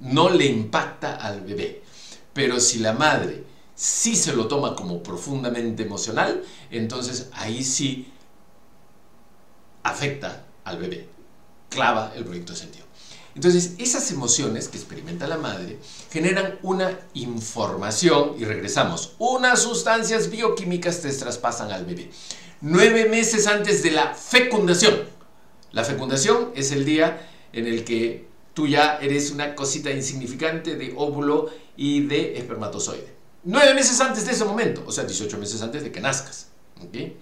[0.00, 1.82] no le impacta al bebé.
[2.32, 8.12] Pero si la madre sí se lo toma como profundamente emocional, entonces ahí sí
[9.82, 11.08] afecta al bebé,
[11.68, 12.83] clava el proyecto de sentido.
[13.34, 15.78] Entonces, esas emociones que experimenta la madre
[16.10, 22.10] generan una información, y regresamos, unas sustancias bioquímicas te traspasan al bebé.
[22.60, 25.02] Nueve meses antes de la fecundación.
[25.72, 30.94] La fecundación es el día en el que tú ya eres una cosita insignificante de
[30.96, 33.12] óvulo y de espermatozoide.
[33.42, 36.48] Nueve meses antes de ese momento, o sea, 18 meses antes de que nazcas.
[36.86, 37.16] ¿okay?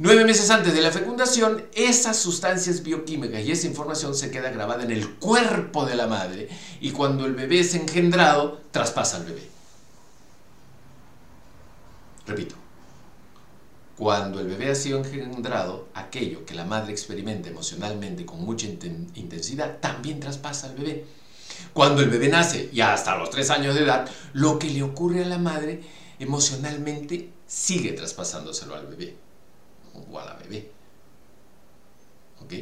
[0.00, 4.84] Nueve meses antes de la fecundación, esas sustancias bioquímicas y esa información se queda grabada
[4.84, 6.48] en el cuerpo de la madre
[6.80, 9.42] y cuando el bebé es engendrado, traspasa al bebé.
[12.28, 12.54] Repito,
[13.96, 19.78] cuando el bebé ha sido engendrado, aquello que la madre experimenta emocionalmente con mucha intensidad
[19.80, 21.06] también traspasa al bebé.
[21.72, 25.24] Cuando el bebé nace, y hasta los tres años de edad, lo que le ocurre
[25.24, 25.80] a la madre
[26.20, 29.27] emocionalmente sigue traspasándoselo al bebé
[30.10, 30.70] o a la bebé.
[32.42, 32.54] ¿Ok?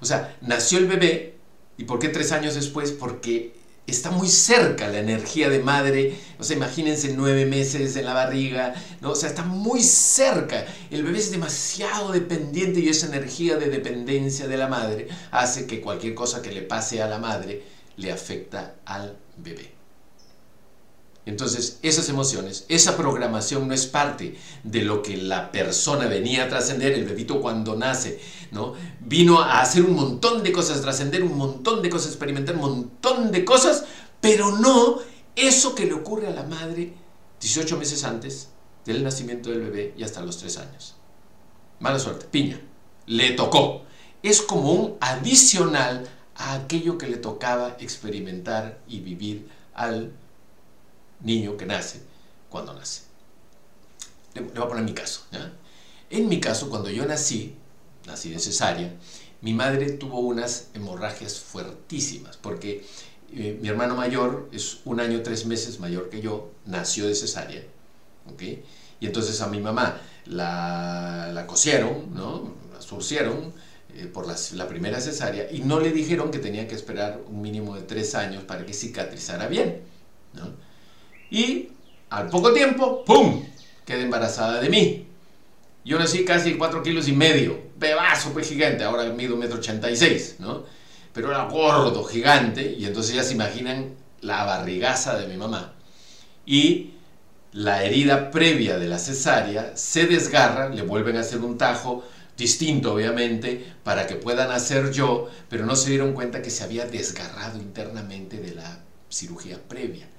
[0.00, 1.36] O sea, nació el bebé,
[1.76, 2.92] ¿y por qué tres años después?
[2.92, 3.54] Porque
[3.86, 8.74] está muy cerca la energía de madre, o sea, imagínense nueve meses en la barriga,
[9.00, 9.10] ¿no?
[9.10, 10.66] o sea, está muy cerca.
[10.90, 15.80] El bebé es demasiado dependiente y esa energía de dependencia de la madre hace que
[15.80, 17.62] cualquier cosa que le pase a la madre
[17.96, 19.71] le afecta al bebé.
[21.24, 26.48] Entonces, esas emociones, esa programación no es parte de lo que la persona venía a
[26.48, 28.74] trascender, el bebito cuando nace, ¿no?
[29.00, 33.30] Vino a hacer un montón de cosas, trascender un montón de cosas, experimentar un montón
[33.30, 33.84] de cosas,
[34.20, 34.98] pero no
[35.36, 36.94] eso que le ocurre a la madre
[37.40, 38.48] 18 meses antes
[38.84, 40.96] del nacimiento del bebé y hasta los 3 años.
[41.78, 42.60] Mala suerte, piña,
[43.06, 43.84] le tocó.
[44.24, 50.12] Es como un adicional a aquello que le tocaba experimentar y vivir al
[51.22, 52.00] niño que nace
[52.48, 53.02] cuando nace.
[54.34, 55.22] Le, voy a poner mi caso.
[56.10, 57.54] En mi caso, cuando yo nací,
[58.06, 58.94] nací de cesárea,
[59.40, 62.84] mi madre tuvo unas hemorragias fuertísimas, porque
[63.32, 67.62] eh, mi hermano mayor es un año, tres meses mayor que yo, nació de cesárea,
[69.00, 72.54] Y entonces a mi mamá la, la cosieron, ¿no?
[72.72, 73.52] La surcieron
[73.94, 77.74] eh, por la, primera cesárea y no le dijeron que tenía que esperar un mínimo
[77.74, 79.82] de tres años para que cicatrizara bien,
[80.32, 80.48] ¿no?
[81.32, 81.70] Y
[82.10, 83.42] al poco tiempo, ¡pum!
[83.86, 85.06] Quedé embarazada de mí.
[85.82, 90.64] Yo nací casi 4 kilos y medio, bebazo, pues gigante, ahora mido 1,86 m, ¿no?
[91.14, 95.72] Pero era gordo, gigante, y entonces ya se imaginan la barrigaza de mi mamá.
[96.44, 96.90] Y
[97.52, 102.04] la herida previa de la cesárea se desgarra, le vuelven a hacer un tajo,
[102.36, 106.84] distinto obviamente, para que puedan hacer yo, pero no se dieron cuenta que se había
[106.84, 110.11] desgarrado internamente de la cirugía previa.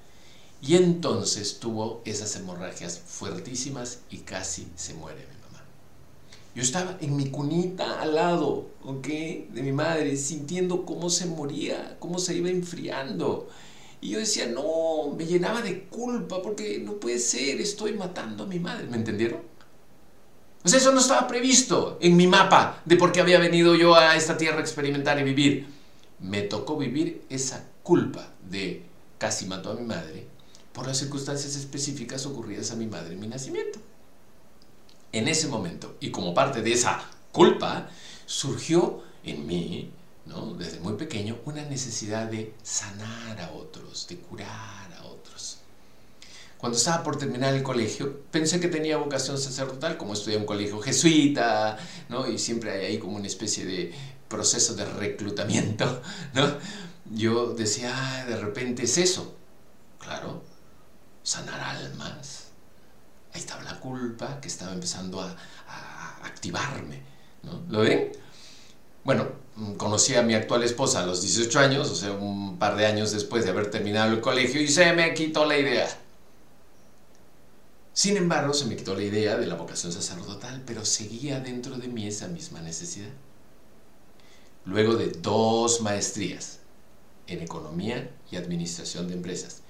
[0.66, 5.66] Y entonces tuvo esas hemorragias fuertísimas y casi se muere mi mamá.
[6.56, 9.06] Yo estaba en mi cunita al lado, ¿ok?
[9.06, 13.50] De mi madre, sintiendo cómo se moría, cómo se iba enfriando.
[14.00, 18.48] Y yo decía, no, me llenaba de culpa porque no puede ser, estoy matando a
[18.48, 18.88] mi madre.
[18.88, 19.42] ¿Me entendieron?
[20.64, 23.96] O sea, eso no estaba previsto en mi mapa de por qué había venido yo
[23.96, 25.68] a esta tierra a experimentar y vivir.
[26.22, 28.84] Me tocó vivir esa culpa de
[29.18, 30.32] casi mató a mi madre
[30.74, 33.80] por las circunstancias específicas ocurridas a mi madre en mi nacimiento.
[35.12, 37.88] En ese momento, y como parte de esa culpa,
[38.26, 39.92] surgió en mí,
[40.58, 45.58] desde muy pequeño, una necesidad de sanar a otros, de curar a otros.
[46.58, 50.48] Cuando estaba por terminar el colegio, pensé que tenía vocación sacerdotal, como estudié en un
[50.48, 51.78] colegio jesuita,
[52.10, 52.28] ¿no?
[52.28, 53.94] y siempre hay ahí como una especie de
[54.30, 56.02] proceso de reclutamiento.
[56.34, 56.58] ¿no?
[57.14, 59.36] Yo decía, ah, de repente es eso.
[60.00, 60.42] Claro,
[61.24, 62.48] sanar almas.
[63.34, 65.36] Ahí estaba la culpa que estaba empezando a,
[66.24, 67.02] activarme.
[67.44, 67.62] ¿no?
[67.70, 68.12] ¿Lo ven?
[69.04, 72.78] Bueno, mm, conocí a mi actual esposa a los 18 años, o sea, un par
[72.78, 75.90] de años después de haber terminado el colegio, y se me quitó la idea.
[77.92, 81.88] Sin embargo, se me quitó la idea de la vocación sacerdotal, pero seguía dentro de
[81.88, 83.10] mí esa misma necesidad.
[84.66, 86.60] luego de dos maestrías
[87.28, 89.63] en economía y administración de empresas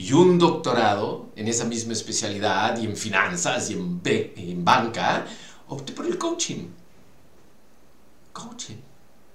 [0.00, 5.26] y un doctorado en esa misma especialidad y en finanzas y en, banca,
[5.68, 6.68] opté por el coaching.
[8.32, 8.78] Coaching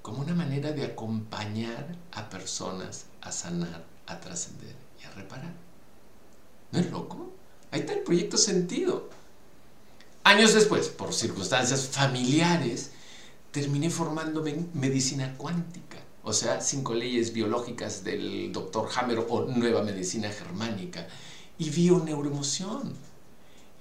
[0.02, 5.54] como una manera de acompañar a personas a sanar, a trascender y a reparar.
[6.72, 7.32] ¿No es loco?
[7.70, 9.08] Ahí está el proyecto sentido.
[10.24, 12.90] Años después, por circunstancias familiares,
[13.52, 19.84] terminé formándome en medicina cuántica, o sea, cinco leyes biológicas del doctor Hammer o nueva
[19.84, 21.08] medicina germánica,
[21.58, 22.96] y bio-neuroemoción,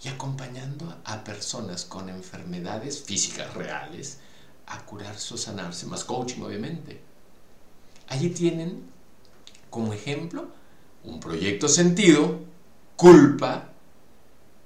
[0.05, 4.19] y acompañando a personas con enfermedades físicas reales
[4.67, 7.01] a curarse o sanarse, más coaching obviamente.
[8.09, 8.85] Allí tienen
[9.71, 10.49] como ejemplo
[11.03, 12.41] un proyecto sentido,
[12.97, 13.71] culpa,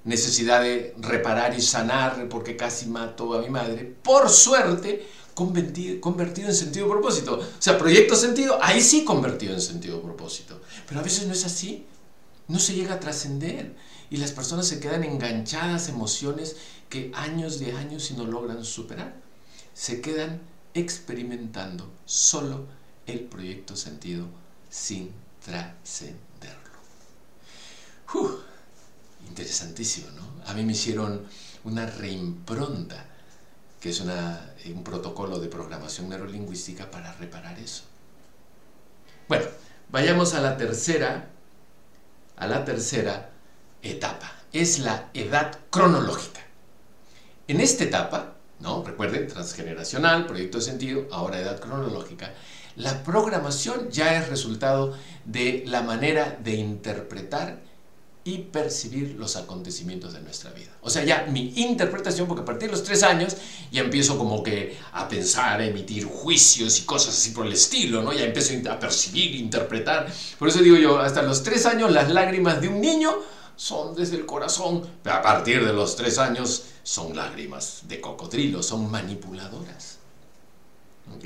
[0.03, 5.07] necesidad de reparar y sanar porque casi mató a mi madre, por suerte
[5.39, 7.39] convertido, convertido en sentido propósito.
[7.39, 10.61] O sea, proyecto sentido, ahí sí convertido en sentido propósito.
[10.89, 11.87] Pero a veces no es así,
[12.49, 13.77] no se llega a trascender
[14.11, 16.57] y las personas se quedan enganchadas a emociones
[16.89, 19.15] que años de años y no logran superar.
[19.75, 20.41] Se quedan
[20.75, 22.67] experimentando solo
[23.07, 24.27] el proyecto sentido
[24.69, 25.13] sin
[25.45, 26.59] trascenderlo.
[29.29, 30.51] Interesantísimo, ¿no?
[30.51, 31.29] A mí me hicieron
[31.63, 33.07] una reimpronta,
[33.81, 34.01] que es
[34.73, 37.85] un protocolo de programación neurolingüística para reparar eso.
[39.29, 39.45] Bueno,
[39.91, 41.29] vayamos a la tercera,
[42.37, 43.31] a la tercera
[43.83, 44.33] etapa.
[44.53, 46.41] Es la edad cronológica.
[47.47, 48.83] En esta etapa, ¿no?
[48.83, 52.33] Recuerden, transgeneracional, proyecto de sentido, ahora edad cronológica.
[52.77, 57.68] La programación ya es resultado de la manera de interpretar
[58.29, 60.71] y percibir los acontecimiimientos de nuestra vida.
[60.83, 63.35] O sea, ya mi interpretación, porque a partir de los tres años
[63.73, 68.03] ya empiezo como que a pensar, a emitir juicios y cosas así por el estilo,
[68.03, 68.13] ¿no?
[68.13, 70.13] Ya empiezo a percibir, interpretar.
[70.39, 73.17] Por eso digo yo, hasta los tres años las lágrimas de un niño
[73.57, 78.63] son desde el corazón, pero a partir de los tres años son lágrimas de cocodrilo,
[78.63, 79.97] son manipuladoras.
[81.17, 81.25] ¿Ok?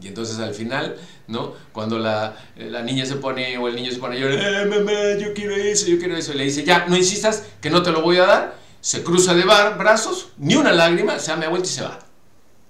[0.00, 0.96] Y entonces al final,
[1.28, 1.54] ¿no?
[1.72, 4.92] Cuando la, la, niña se pone o el niño se pone a llorar, eh, mamá,
[5.18, 7.92] yo quiero eso, yo quiero eso, y le dice, ya, no insistas, que no te
[7.92, 11.68] lo voy a dar, se cruza de brazos, ni una lágrima, se da media vuelta
[11.68, 11.98] y se va.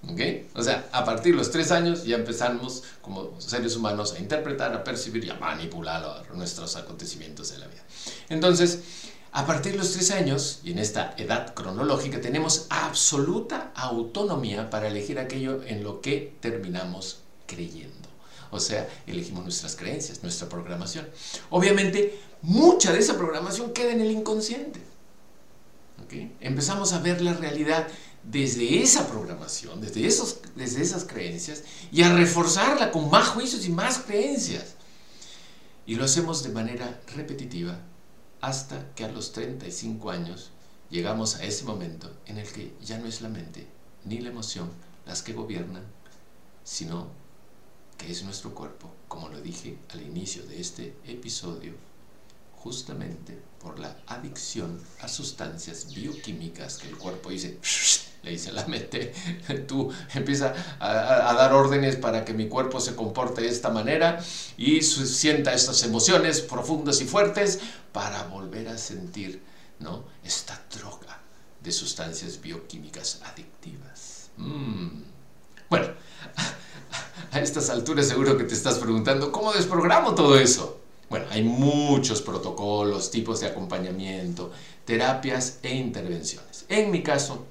[0.07, 0.21] ¿Ok?
[0.55, 4.75] O sea, a partir de los tres años ya empezamos como seres humanos a interpretar,
[4.75, 7.83] a percibir y a manipular nuestros acontecimientos de la vida.
[8.29, 8.81] Entonces,
[9.37, 14.87] a partir de los tres años, y en esta edad cronológica, tenemos absoluta autonomía para
[14.87, 18.09] elegir aquello en lo que terminamos creyendo.
[18.53, 21.09] O sea, elegimos nuestras creencias, nuestra programación.
[21.51, 24.81] Obviamente, mucha de esa programación queda en el inconsciente.
[26.39, 27.89] Empezamos a ver la realidad
[28.23, 33.71] desde esa programación, desde, esos, desde esas creencias, y a reforzarla con más juicios y
[33.71, 34.77] más creencias.
[35.87, 37.81] Y lo hacemos de manera repetitiva
[38.45, 40.51] hasta que a los 35 años
[40.91, 43.67] llegamos a ese momento en el que ya no es la mente
[44.05, 44.71] ni la emoción
[45.07, 45.83] las que gobiernan,
[46.63, 47.09] sino
[47.97, 51.73] que es nuestro cuerpo, como lo dije al inicio de este episodio,
[52.65, 57.59] justamente por la adicción a sustancias bioquímicas que el cuerpo dice,
[58.23, 59.13] le dice la mente,
[59.69, 64.19] tú empieza a, a, dar órdenes para que mi cuerpo se comporte de esta manera
[64.57, 67.61] y sienta estas emociones profundas y fuertes
[67.93, 69.43] para volver a sentir
[69.79, 70.05] ¿no?
[70.25, 71.21] esta droga
[71.63, 74.31] de sustancias bioquímicas adictivas.
[74.39, 75.03] Mm.
[75.69, 75.89] Bueno,
[77.31, 80.84] a estas alturas seguro que te estás preguntando, ¿cómo desprogramo todo eso?
[81.15, 84.51] Bueno, hay muchos protocolos, tipos de acompañamiento,
[84.85, 86.67] terapias e intervenciones.
[86.69, 87.47] En mi caso,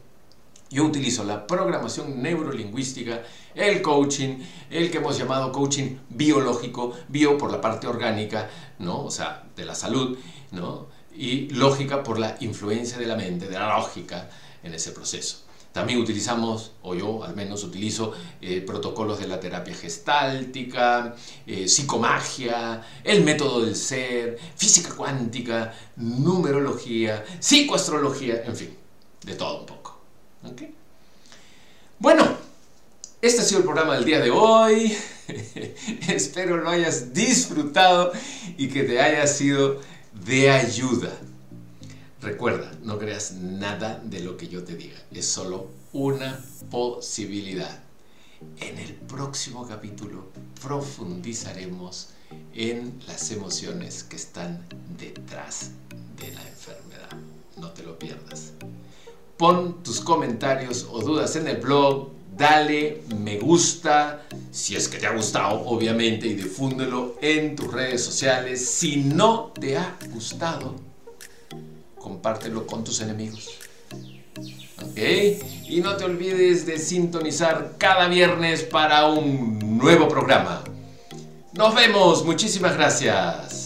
[0.70, 3.24] yo utilizo la programación neurolingüística,
[3.55, 4.39] el coaching,
[4.70, 8.49] el que hemos llamado coaching biológico, bio por la parte orgánica,
[8.80, 9.05] ¿no?
[9.05, 10.18] O sea, de la salud,
[10.51, 10.88] ¿no?
[11.16, 14.30] Y lógica por la influencia de la mente, de la lógica
[14.61, 15.38] en ese proceso.
[15.74, 21.16] También utilizamos, o yo al menos utilizo, eh, protocolos de la terapia gestáltica,
[21.48, 28.78] eh, psicomagia, el método del ser, física cuántica, numerología, psicoastrología, en fin,
[29.26, 30.00] de todo un poco.
[31.98, 32.38] Bueno,
[33.20, 34.96] este ha sido el programa del día de hoy.
[36.08, 38.12] Espero lo hayas disfrutado
[38.58, 39.82] y que te haya sido
[40.14, 41.18] de ayuda.
[42.24, 44.98] Recuerda, no creas nada de lo que yo te diga.
[45.12, 46.40] Es solo una
[46.72, 47.84] posibilidad.
[48.62, 50.30] En el próximo capítulo
[50.62, 52.12] profundizaremos
[52.54, 54.66] en las emociones que están
[54.98, 55.72] detrás
[56.18, 57.10] de la enfermedad.
[57.58, 58.54] No te lo pierdas.
[59.36, 65.08] Pon tus comentarios o dudas en el blog dale me gusta, si es que te
[65.08, 68.66] ha gustado, obviamente, y difúndelo en tus redes sociales.
[68.66, 70.93] Si no te ha gustado,
[72.04, 73.49] compártelo con tus enemigos.
[74.82, 74.99] ¿Ok?
[75.70, 80.64] Y no te olvides de sintonizar cada viernes para un nuevo programa.
[81.54, 83.62] Nos vemos, muchísimas gracias.